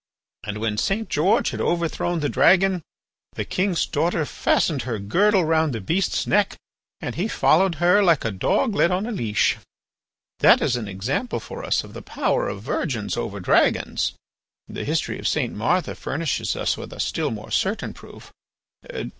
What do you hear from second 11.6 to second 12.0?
us of